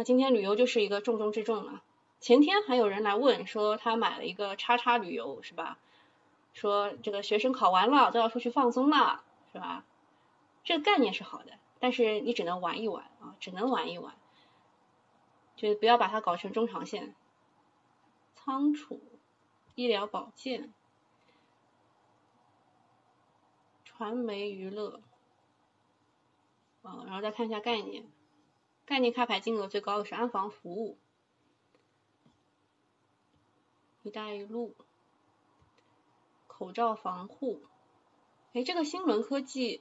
[0.00, 1.82] 那今天旅游就是一个重中之重了。
[2.20, 5.76] 前天还有人来问说他买了一个叉叉旅游是吧？
[6.54, 9.84] 说这个学生考完了都要出去放松了是吧？
[10.64, 14.14] 这个概念是好的，但是你只能玩一玩啊，只能玩一玩，
[15.54, 17.14] 就不要把它搞成中长线。
[18.34, 19.02] 仓储、
[19.74, 20.72] 医疗保健、
[23.84, 25.02] 传媒娱乐，
[26.80, 28.06] 啊，然后再看一下概念，
[28.90, 30.98] 概念开牌金额最高的是安防服务、
[34.02, 34.74] 一带一路、
[36.48, 37.62] 口罩防护，
[38.52, 39.80] 哎，这个新轮科技。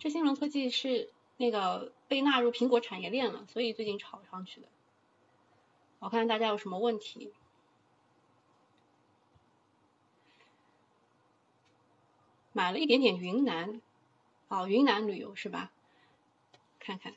[0.00, 4.66] 这新龙科技是那个被纳入苹果产业链了，所以最近炒上去的。
[6.00, 7.32] 我看大家有什么问题？
[12.52, 13.80] 买了一点点云南，
[14.48, 15.70] 哦，云南旅游是吧？
[16.80, 17.14] 看看，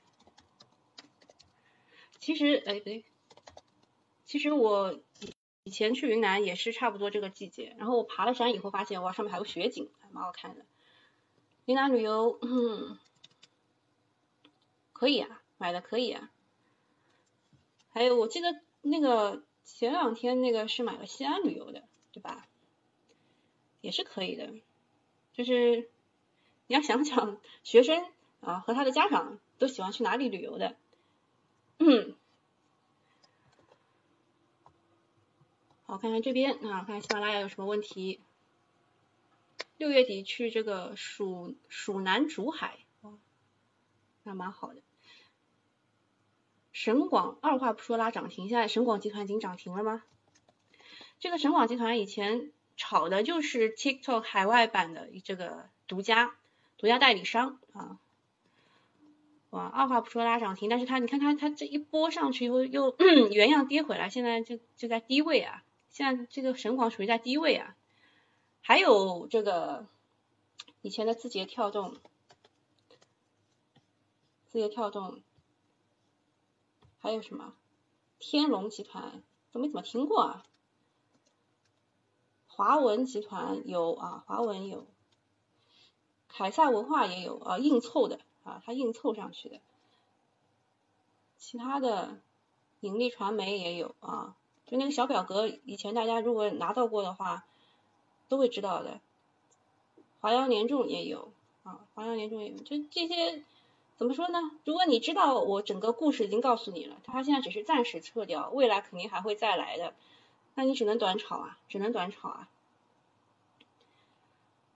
[2.22, 3.04] 其实哎对，
[4.26, 5.00] 其实我
[5.64, 10.64] 以前去云南也是差不多这个季节，然后我爬了山以后发现哇，上面还有雪景，还蛮好看的。
[11.66, 13.00] 云南旅游，嗯，
[14.94, 16.32] 可以啊，买的可以啊。
[17.90, 22.48] 还有，我记得那个前两天那个是买了西安旅游的，对吧？
[23.82, 24.54] 也是可以的。
[25.34, 25.90] 就是
[26.68, 28.06] 你要想想，学生
[28.42, 30.78] 啊和他的家长都喜欢去哪里旅游的。
[31.84, 32.16] 嗯。
[35.84, 38.22] 好，看看这边啊，看看喜马拉雅有什么问题。
[39.78, 42.78] 六月底去这个蜀蜀南竹海，
[44.22, 44.82] 那蛮好的。
[46.72, 50.04] 省广二话不说拉涨停，现在省广集团已经涨停了吗？
[51.20, 56.36] 这个省广集团以前炒的就是 TikTok 海外版的这个独家
[56.78, 58.00] 独家代理商啊，
[59.52, 62.96] 哇，二话不说拉涨停，但是它你看它它这一波上去以后又
[63.32, 67.76] 原样跌回来，现在就就在低位啊，现在这个神广属于在低位啊。
[68.62, 69.88] 还有这个
[70.82, 71.96] 以前的字节跳动，
[74.48, 75.22] 字节跳动，
[77.00, 77.54] 还有什么
[78.20, 80.46] 天龙集团都没怎么听过啊，
[82.48, 84.88] 华文集团有啊，华文有，
[86.30, 89.60] 凯撒文化也有啊，硬凑的啊，它硬凑上去的，
[91.38, 92.20] 其他的
[92.80, 97.46] 盈利传媒也有啊，就那个小表格，以前大家如果拿到过的话。
[98.32, 99.02] 都会知道的，
[100.22, 103.44] 华阳联众也有啊，华阳联众也有，就这些
[103.98, 104.40] 怎么说呢？
[104.64, 109.94] 如果你知道我整个故事已经告诉你了，它现在只是暂时撤掉，未来肯定还会再来的，
[110.56, 112.48] 那你只能短炒啊，只能短炒啊。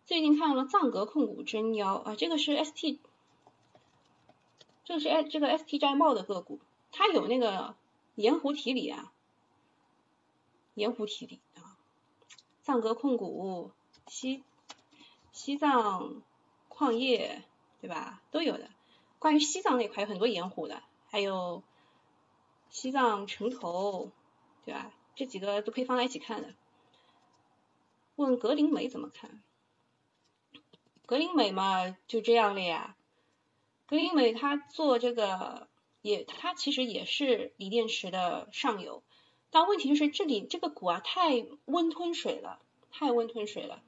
[0.05, 2.99] 最近看了藏格控股真妖啊，这个是 ST，
[4.85, 6.59] 这个是哎这个 ST 摘帽的个股，
[6.91, 7.75] 它有那个
[8.15, 9.11] 盐湖提锂啊，
[10.75, 11.77] 盐湖提锂啊。
[12.61, 13.71] 藏格控股、
[14.07, 14.43] 西
[15.31, 16.21] 西藏
[16.67, 17.43] 矿业，
[17.81, 18.21] 对吧？
[18.31, 18.69] 都有的。
[19.19, 21.63] 关于西藏那块有很多盐湖的，还有
[22.69, 24.11] 西藏城投，
[24.65, 24.91] 对吧？
[25.15, 26.53] 这几个都可以放在一起看的。
[28.15, 29.41] 问格林美怎么看？
[31.05, 32.94] 格林美嘛，就这样了呀。
[33.87, 35.67] 格林美它做这个
[36.01, 39.03] 也，它其实也是锂电池的上游。
[39.51, 42.59] 但问题就是这里这个股啊太温吞水了，
[42.91, 43.81] 太温吞水了。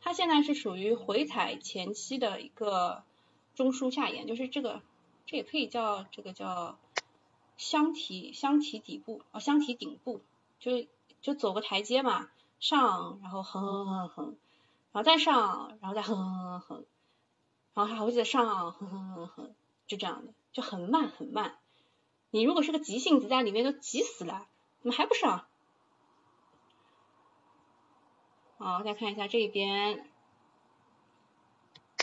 [0.00, 3.04] 它现在是属于回踩前期的一个
[3.54, 4.82] 中枢下沿，就是这个，
[5.26, 6.78] 这也可以叫这个叫
[7.56, 10.20] 箱体箱体底部啊，箱体顶部，
[10.58, 10.86] 就
[11.20, 12.28] 就走个台阶嘛，
[12.60, 14.36] 上然后横横横横，
[14.92, 16.84] 然后再上，然后再横横横横，
[17.74, 19.54] 然后还会再上横横横横，
[19.86, 21.56] 就这样的，就很慢很慢。
[22.30, 24.46] 你如果是个急性子，在里面都急死了，
[24.80, 25.44] 怎么还不上？
[28.58, 30.08] 好，再看一下这边，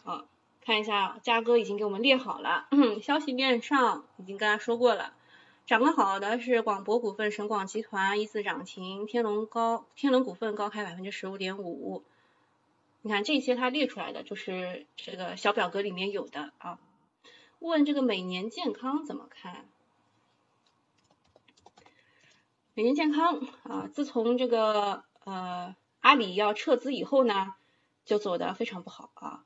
[0.03, 0.25] 好，
[0.61, 2.67] 看一下嘉哥已经给我们列好了，
[3.01, 5.13] 消息面上已经跟他说过了，
[5.65, 12.03] 涨得好的是广博股份、省广集团依次涨停，天龙高天龙股份高开百分之十五点五，
[13.01, 16.79] 你看这些他列出来的就是这个小表格里面有的啊。
[17.59, 19.65] 问这个每年健康怎么看？
[22.73, 25.75] 每年健康啊，自从这个呃。
[26.03, 27.53] 阿里要撤资以后呢，
[28.05, 29.45] 就走的非常不好啊。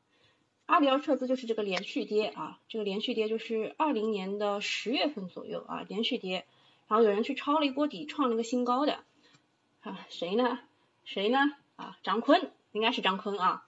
[0.68, 6.46] 阿里要撤资就是这个连续跌啊，这个连续跌就是二零年的十月份左右啊，连续跌，
[6.88, 9.04] 然后有人去抄了一波底，创了个新高的
[9.82, 10.60] 啊，谁呢？
[11.04, 11.39] 谁呢？
[11.76, 13.65] 啊，张坤，应该是张坤啊。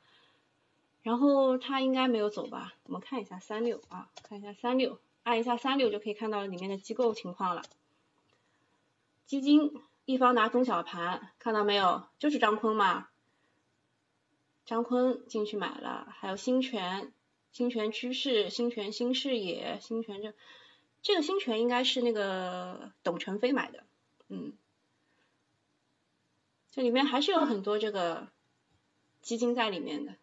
[1.02, 2.76] 然后他应该没有走吧？
[2.84, 7.64] 我们看一下三六啊，看一下三六，按一下三六就可以看到里面的机构情况了，
[9.26, 9.82] 基金。
[10.10, 12.08] 一方拿中小盘，看到没有？
[12.18, 13.10] 就是张坤嘛，
[14.66, 17.12] 张坤进去买了，还有新泉、
[17.52, 20.34] 新泉趋势、新泉新视野、新泉这
[21.02, 23.84] 这个新泉应该是那个董承飞买的，
[24.30, 24.54] 嗯，
[26.72, 28.30] 这里面还是有很多这个
[29.22, 30.16] 基金在里面的，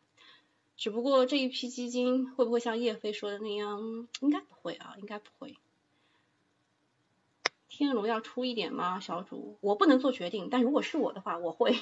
[0.76, 4.08] 只不过这一批基金会不会像叶飞说的那样？
[4.20, 5.56] 应该不会啊，应该不会。
[7.68, 9.00] 天龙要出一点吗？
[9.00, 11.76] 小主，我不能做决定，但如果是我的话，我会。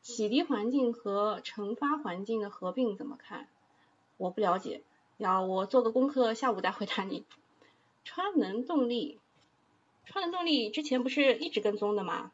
[0.00, 3.48] 启迪环境和成发环境的合并怎么看？
[4.16, 4.82] 我不了解，
[5.16, 7.24] 要我做个功课，下午再回答你。
[8.04, 9.18] 川能动力，
[10.04, 12.32] 川能动力之前不是一直跟踪的吗？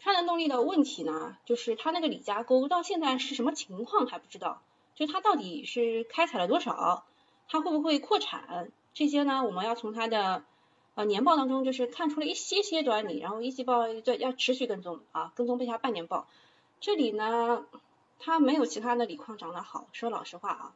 [0.00, 4.62] 川能动力的问题呢，就是它那个李家沟到现在是什么情况还不知道，
[4.94, 7.04] 就它到底是开采了多少，
[7.48, 8.70] 它会不会扩产？
[8.94, 10.42] 这些呢，我们要从它的
[10.94, 16.26] 呃年报当中就是看出了一些些端倪，然后一季报要要持续跟踪啊，跟踪一下半年报。
[16.80, 17.66] 这里呢，
[18.18, 20.74] 它没有其他的锂矿长得好，说老实话啊，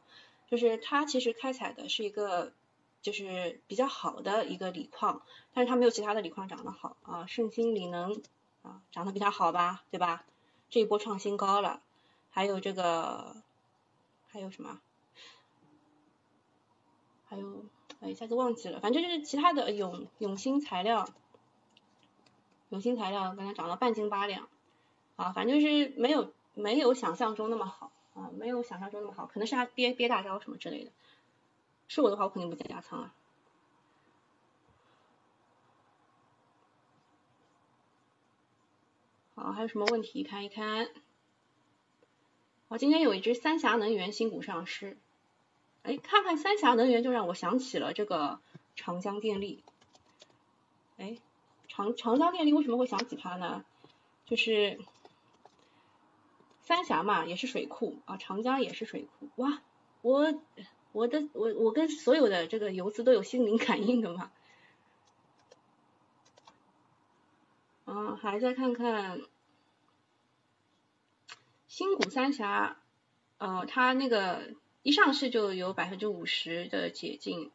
[0.49, 2.51] 就是它其实开采的是一个
[3.01, 5.21] 就是比较好的一个锂矿，
[5.53, 8.21] 但是它没有其他的锂矿长得好啊，盛鑫锂能
[8.63, 10.25] 啊长得比它好吧，对吧？
[10.71, 11.81] 这一波创新高了，
[12.31, 13.35] 还有这个
[14.27, 14.81] 还有什么？
[17.25, 17.65] 还有。
[18.05, 21.07] 一下子忘记了，反正就是其他的永永兴材料，
[22.67, 24.49] 永兴材料刚才涨了半斤八两，
[25.15, 30.91] 啊，反正就是没有没有想象中那么好啊，没有想象中那么好，可能是他憋憋大招什么之类的。
[31.87, 33.15] 是我的话，我肯定不加仓啊。
[39.35, 40.23] 好，还有什么问题？
[40.23, 40.89] 看一看。
[42.69, 44.95] 好，今天有一只三峡能源新股上市。
[45.81, 48.39] 哎，看看三峡能源就让我想起了这个
[48.75, 49.63] 长江电力。
[50.97, 51.17] 哎，
[51.67, 53.65] 长长江电力为什么会想起它呢？
[54.25, 54.79] 就是
[56.61, 59.29] 三峡嘛，也是水库啊，长江也是水库。
[59.37, 59.63] 哇，
[60.03, 60.39] 我
[60.91, 64.31] 我的我我跟所有的这个游资都有心灵感应的嘛。
[67.85, 69.21] 嗯，还再看看
[71.67, 72.81] 新股三峡，
[73.37, 74.53] 呃，它那个。
[74.85, 77.51] 一上市就有百分之五十的解禁，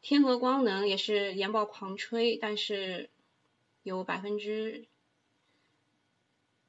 [0.00, 3.10] 天合光能也是研报狂吹，但是
[3.82, 4.86] 有百分之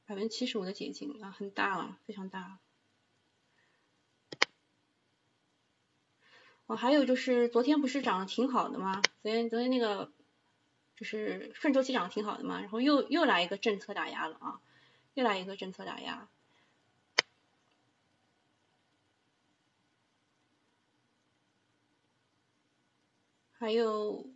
[0.07, 2.57] 百分之七十五的解禁啊，很大了，非常大。
[6.65, 8.99] 哦，还有就是昨天不是涨得挺好的吗？
[9.21, 10.11] 昨天昨天那个
[10.95, 14.61] 就是顺周期涨得挺好的嘛，然后又又来一个政策打压了啊，
[15.13, 16.29] 又来一个政策打压。
[23.57, 24.29] 还有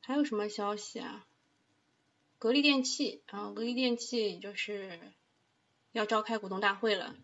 [0.00, 1.26] 还有什么消息啊？
[2.38, 5.00] 格力电器啊，格力电器就是
[5.92, 7.14] 要召开股东大会了。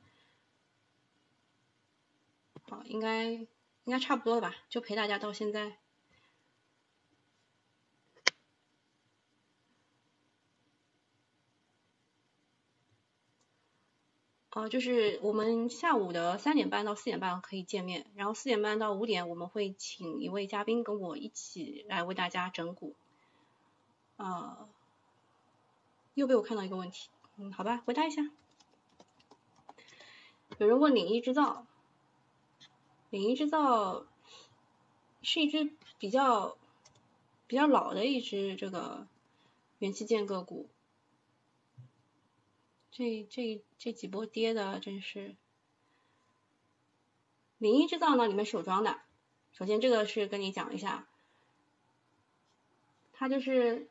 [2.62, 3.46] 好，应该应
[3.86, 4.56] 该差不多了吧？
[4.68, 5.78] 就陪大家到现在。
[14.56, 22.94] 啊，就是我们下午的三点半到四点半可以见面，然后四点半到五点我们会请一位嘉宾跟我一起来为大家整蛊。
[24.16, 24.66] 啊，
[26.14, 28.22] 又被我看到一个问题，嗯，好吧，回答一下。
[30.56, 31.66] 有人问领益制造，
[33.10, 34.06] 领益制造
[35.20, 36.56] 是一只比较
[37.46, 39.06] 比较老的一只这个
[39.80, 40.66] 元器件个股，
[42.96, 45.36] 这这这几波跌的真是。
[47.58, 49.02] 零一制造呢，里面是有装的。
[49.52, 51.06] 首先这个是跟你讲一下，
[53.12, 53.86] 它就是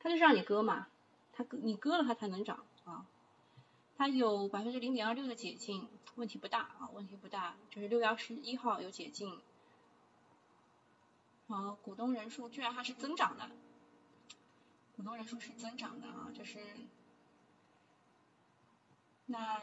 [0.00, 0.88] 它就是让你割嘛，
[1.32, 3.06] 它你割了它才能涨啊。
[3.96, 7.56] 它有百分之零点二六的解禁，问题不大啊，问题不大。
[7.70, 9.40] 就是六月二十一号有解禁，
[11.46, 13.50] 好，股东人数居然还是增长的，
[14.94, 16.58] 股东人数是增长的啊，就是，
[19.30, 19.60] 那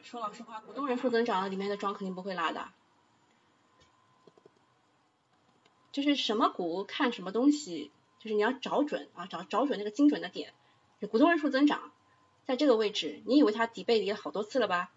[0.00, 2.68] 说老实话，股东人数增长了，里面的庄肯定不会拉的。
[5.90, 7.90] 就是什么股看什么东西，
[8.20, 10.54] 就是你要找准啊，找找准那个精准的点，
[11.10, 11.90] 股东人数增长。
[12.44, 14.92] 在这个位置，你以为它底背离了好多次了吧？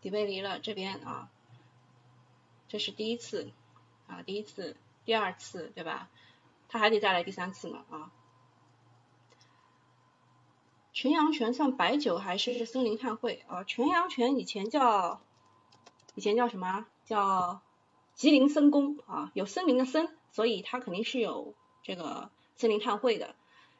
[0.00, 1.28] 底背离了这边啊，
[2.68, 3.50] 这是第一次
[4.06, 6.08] 啊，第一次，第二次，对吧？
[6.68, 8.12] 它还得再来第三次呢啊。
[10.94, 13.64] 全阳泉算白酒还是森林碳汇啊？
[13.64, 15.20] 全阳泉以前叫
[16.14, 16.86] 以前叫什么？
[17.04, 17.60] 叫
[18.14, 23.34] 吉林森工啊，有森林的森，所以它肯定是有这个森林碳汇的。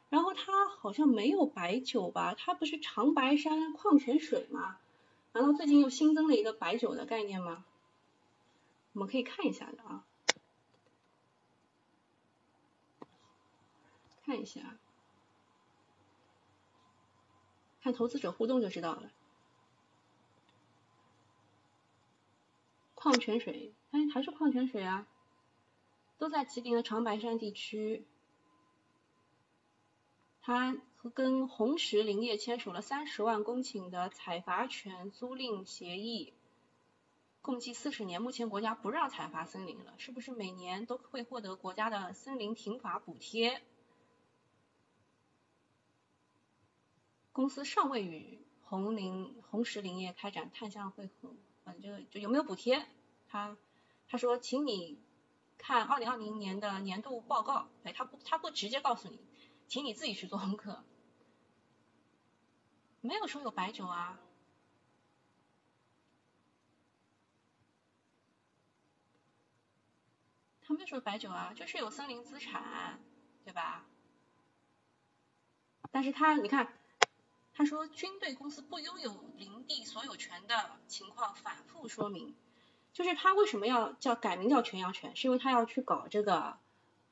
[0.09, 2.35] 然后它好像没有白酒吧？
[2.37, 4.77] 它不是长白山矿泉水吗？
[5.31, 7.63] 难道最近又新增了一个白酒的概念吗？
[8.91, 10.03] 我们可以看一下的啊，
[14.25, 14.59] 看一下，
[17.85, 19.11] 看投资者互动就知道了。
[22.95, 25.05] 矿泉水，哎，还是矿泉水啊，
[26.17, 28.03] 都在吉林的长白山地区。
[30.41, 30.75] 他
[31.13, 36.33] 跟红石林业签署了三十万公顷的采伐权租赁协议，
[37.43, 38.19] 共计四十年。
[38.19, 43.61] 目前国家不让采伐森林了，是不是每年都会获得国家的森林停伐补贴？
[47.35, 52.87] 公司尚未与红林红石林业开展碳项会合，嗯，就就有没有补贴？
[53.27, 53.57] 他
[54.07, 54.97] 他说，请你
[55.57, 59.19] 看二零二零年的年度报告，哎，他不他不直接告诉你。
[59.67, 60.81] 请你自己去做功课，
[63.01, 64.17] 没有说有白酒啊，
[70.61, 72.97] 他没有说白酒啊，就是有森林资产，
[73.43, 73.85] 对吧？
[75.91, 76.71] 但是他你看，
[77.57, 82.35] 他说军队公司不拥有林地所有权的情况反复说明，
[82.91, 86.57] 就是他为什么要叫改名叫全阳泉，是因为他要去搞这个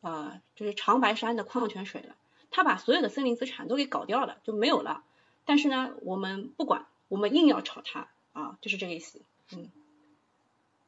[0.02, 2.16] 呃，就是长白山的矿泉水了。
[2.52, 5.04] 他把所有的森林资产都给搞掉了，就没有了。
[5.46, 9.22] 但是呢，我们不管，我们硬要炒它啊，就是这个意思。
[9.54, 9.72] 嗯，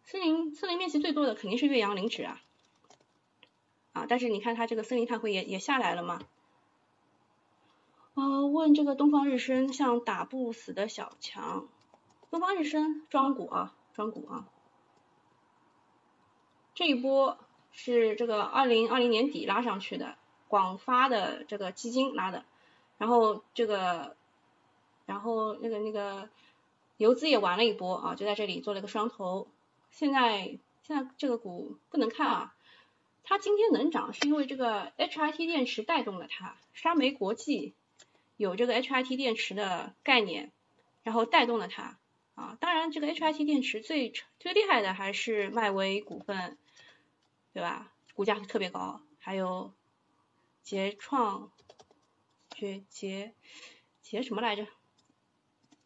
[0.03, 2.41] 森林森林面积最多的肯定是岳阳林脂啊，
[3.93, 6.21] 啊，但是你看它这个森林碳汇也也下来了嘛。
[8.15, 11.67] 啊，问这个东方日升像打不死的小强，
[12.31, 14.47] 东方日升庄股啊，庄股啊，
[16.73, 17.37] 这一波
[17.71, 20.17] 是这个二零二零年底拉上去的。
[20.47, 22.45] 广发的这个基金拉的，
[22.99, 24.15] 然后这个，
[25.07, 26.29] 然后那个那个
[26.97, 29.47] 游资也玩了一波啊，就在这里做了一个双头。
[29.89, 32.55] 现在现在这个股不能看啊，
[33.23, 37.73] 它今天能涨是因为这个 HIT 电池带动了它，沙煤国际
[38.37, 40.51] 有这个 HIT 电池的概念，
[41.03, 41.99] 然后带动了它
[42.35, 42.57] 啊。
[42.59, 46.57] 当然这个 HIT 电池最最厉害的还是迈威股份，
[47.53, 47.93] 对吧？
[48.13, 49.73] 股价特别高，还有。
[50.63, 51.51] 捷创，
[52.49, 53.35] 捷捷
[54.01, 54.65] 捷什么来着？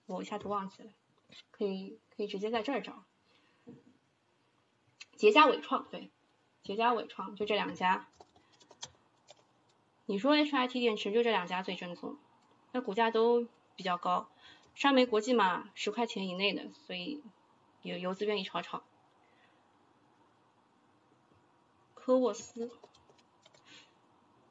[0.06, 0.90] 我一下子忘记了，
[1.52, 3.04] 可以可以直接在这儿找。
[5.18, 6.12] 捷佳伟创对，
[6.64, 8.08] 捷佳伟创就这两家。
[10.06, 12.18] 你说 HIT 电池就这两家最正宗，
[12.72, 14.28] 那股价都比较高。
[14.76, 17.22] 山煤国际嘛，十块钱以内的，所以
[17.82, 18.82] 有游资愿意炒炒。
[21.94, 22.72] 科沃斯。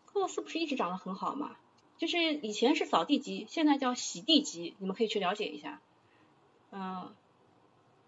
[0.07, 1.57] 科沃斯不是一直涨得很好吗？
[1.97, 5.81] 就是以前是扫地机，现在叫洗地机，你们可以去了解一下。
[6.71, 7.13] 嗯，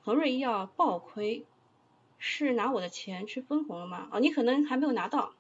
[0.05, 1.45] 恒瑞医药爆亏，
[2.19, 4.09] 是拿我的钱去分红了吗？
[4.13, 5.33] 哦，你可能还没有拿到。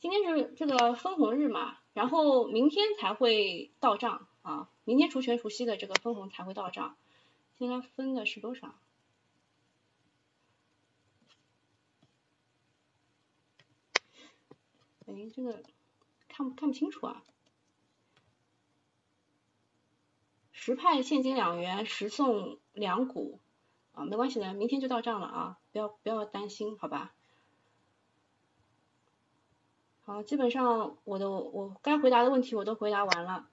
[0.00, 6.96] 今天是这个分红日嘛，然后明天才会到账啊，明天除权除息的这个分红才会到账。
[7.58, 8.74] 现在分的是多少？
[15.06, 15.62] 哎，这个
[16.28, 17.22] 看不看不清楚啊。
[20.52, 23.38] 十派现金两元，十送两股
[23.92, 27.14] 啊，没关系的，明天就到账了啊，不要不要担心，好吧？
[30.10, 33.48] 好，基本上我的我该回答的问题我都回答完了。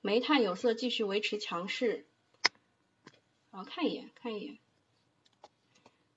[0.00, 2.06] 煤炭有色继续维持强势，
[3.50, 4.58] 啊，看一眼看一眼，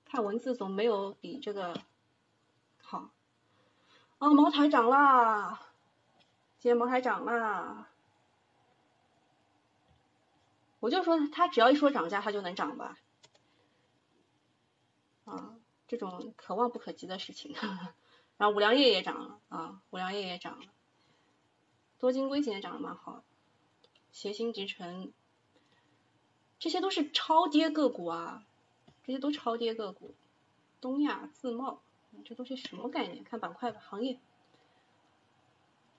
[0.06, 1.78] 看文字总没有比这个
[2.80, 3.10] 好。
[4.16, 5.60] 啊，茅台涨啦，
[6.58, 7.90] 今天茅台涨啦。
[10.80, 12.96] 我就说他只要一说涨价，他就能涨吧。
[15.26, 17.54] 啊，这种可望不可及的事情。
[18.36, 20.66] 然后五粮液也涨了啊，五粮液也涨了。
[21.98, 23.22] 多晶硅今天涨得蛮好。
[24.12, 25.12] 协鑫集成，
[26.58, 28.44] 这些都是超跌个股啊，
[29.04, 30.14] 这些都超跌个股。
[30.80, 31.80] 东亚自贸，
[32.24, 33.24] 这都是什么概念？
[33.24, 34.18] 看板块吧，行业。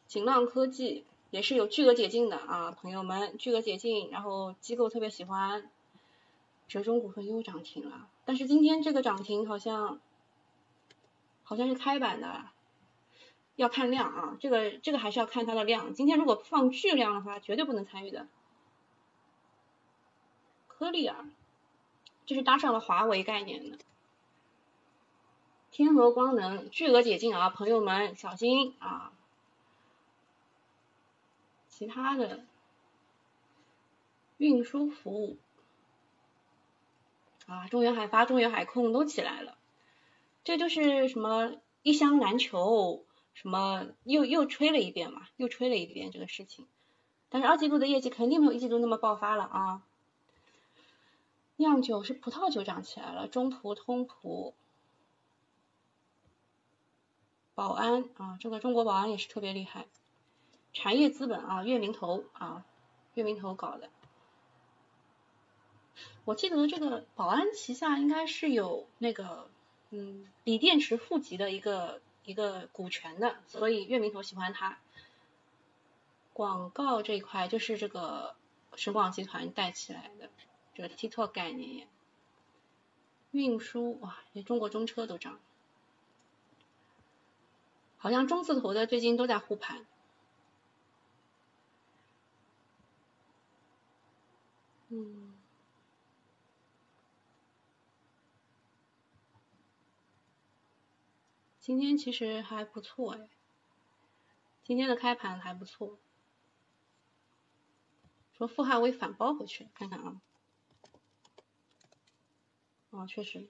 [0.07, 1.05] 锦浪科技。
[1.29, 5.69] 也是有巨额解禁的啊，朋友们，巨额解禁，然后机构特别喜欢，
[6.69, 9.99] 折中股份又涨停了，但是今天这个涨停好像
[11.47, 12.49] 好像是开板的，
[13.55, 18.27] 要看量啊，这个这个还是要看它的量，今天如果放巨量的话，绝对不能参与的。
[20.67, 21.29] 科利尔，
[22.25, 23.77] 这是搭上了华为概念的，
[25.71, 29.13] 天合光能巨额解禁啊，朋友们小心啊。
[31.69, 32.43] 其他的
[34.35, 35.37] 运输服务
[37.45, 39.56] 啊，中原海发、中原海控都起来了，
[40.47, 46.65] 这就是什么一箱难求，什么又又吹了一遍嘛，又吹了一遍这个事情。
[47.27, 49.83] 但是二季度的业绩肯定没有一季度那么爆发了啊。
[51.57, 54.55] 酿酒是葡萄酒涨起来了，中葡、通葡、
[57.53, 59.85] 宝安啊，这个中国宝安也是特别厉害。
[60.71, 62.63] 产业资本啊，月明投啊，
[63.15, 63.89] 月明投搞的。
[66.23, 69.49] 我记得这个宝安旗下应该是有那个
[69.89, 74.77] 嗯锂电池负极的一个一个股权的，所以月明投喜欢它。
[76.33, 78.35] 广告这一块就是这个
[78.75, 80.29] 神广集团带起来的
[80.75, 81.87] 这个 TikTok 概念。
[83.31, 85.39] 运输哇，连中国中车都涨，
[87.97, 89.85] 好像中字头的最近都在护盘。
[94.89, 95.36] 嗯，
[101.67, 103.27] 今天其实还不错哎，
[104.63, 105.99] 今天的开盘还不错。
[108.37, 110.21] 说富瀚微反包回去，看看啊，
[112.91, 113.49] 哦，确实，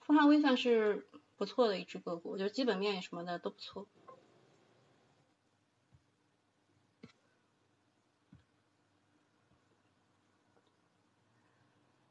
[0.00, 1.06] 富瀚微算是
[1.36, 3.86] 不错的一只个股，我觉得基本面什么的都不错。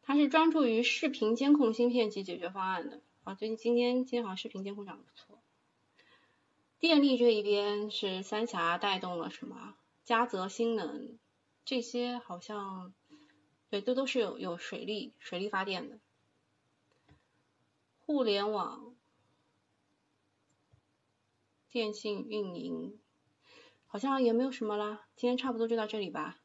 [0.01, 5.39] 它是专注于视频监控芯片及解决方案的啊，最近今天今天好像视频监控涨得不错。
[6.79, 9.75] 电力这一边是三峡带动了什么？
[10.03, 11.19] 嘉泽新能
[11.63, 12.95] 这些好像
[13.69, 15.99] 对，这都是有有水利水利发电的。
[17.99, 18.95] 互联网、
[21.69, 22.99] 电信运营
[23.85, 26.39] 好像也没有什么啦，今天差不多就到这里吧。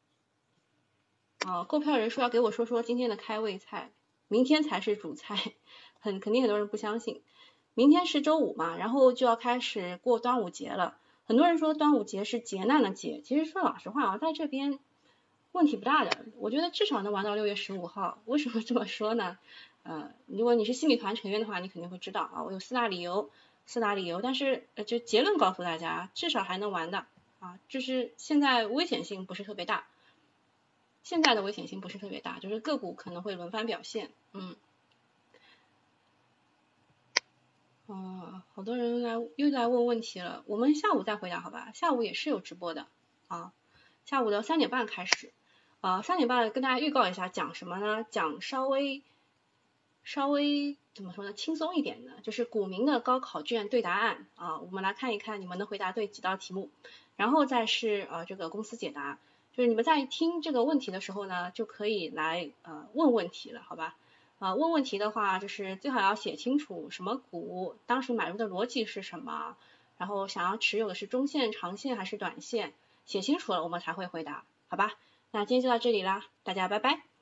[1.39, 3.91] 啊，购票人数要给我说说今天的开胃菜，
[4.27, 5.55] 明天才是主菜，
[5.99, 7.21] 很肯定很多人不相信。
[7.73, 10.97] 明天是周五嘛，然后就要开始过端午节了。
[11.25, 14.79] 很多人说端午节是劫难的劫，其实说老实话啊，在这边
[15.51, 18.19] 问题不大的，我觉得至少能玩到六月十五号。
[18.25, 19.37] 为什么这么说呢？
[19.83, 23.29] 呃，如果你是新米团成员的话，你肯定会知道啊，我有四大理由，
[23.65, 24.21] 四大理由。
[24.21, 27.05] 但是呃，就结论告诉大家，至少还能玩的
[27.39, 29.85] 啊，就是现在危险性不是特别大。
[31.03, 34.55] 现在的危险性不是特别大，就是个股可能会轮番表现，嗯，
[37.87, 41.71] 哦，好多人来又在问问题了，我们下午再回答好吧？
[41.73, 42.85] 下午也是有直播的
[43.29, 43.53] 啊，
[44.05, 45.31] 下午的三点半开始，
[45.79, 48.05] 啊，三点半跟大家预告一下，讲什么呢？
[48.11, 49.01] 讲稍微
[50.03, 51.31] 稍微怎么说呢？
[51.31, 56.69] 轻松一点的，就是股民的高考卷对答案啊，我们来看一看你们能回答对几道题目，
[57.15, 59.17] 然后再是呃这个公司解答。
[59.55, 63.95] 就是你们在听这个问题的时候呢，就可以来呃问问题了，好吧？
[64.39, 69.57] 啊，问问题的话，就是最好要写清楚什么股，当时买入的逻辑是什么，
[69.97, 72.73] 然后想要持有的是中线、长线还是短线，
[73.05, 74.93] 写清楚了我们才会回答，好吧？
[75.31, 77.16] 那今天就到这里啦，大家拜拜。